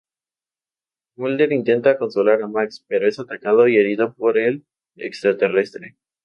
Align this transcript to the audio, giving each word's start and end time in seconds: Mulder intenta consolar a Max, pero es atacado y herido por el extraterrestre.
Mulder 1.15 1.51
intenta 1.53 1.95
consolar 1.99 2.41
a 2.41 2.47
Max, 2.47 2.83
pero 2.87 3.07
es 3.07 3.19
atacado 3.19 3.67
y 3.67 3.77
herido 3.77 4.15
por 4.15 4.39
el 4.39 4.65
extraterrestre. 4.95 5.95